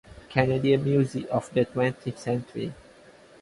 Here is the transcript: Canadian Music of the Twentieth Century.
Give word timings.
Canadian 0.31 0.83
Music 0.83 1.27
of 1.29 1.53
the 1.53 1.63
Twentieth 1.63 2.17
Century. 2.17 2.73